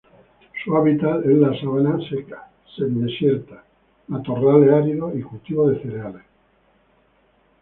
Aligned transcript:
Su 0.63 0.75
hábitat 0.75 1.23
es 1.27 1.37
la 1.37 1.53
sabana 1.59 1.95
seca, 2.09 2.49
semi-desierta, 2.75 3.63
matorrales 4.07 4.71
áridos 4.73 5.13
y 5.15 5.21
cultivos 5.21 5.69
de 5.73 5.83
cereales. 5.83 6.23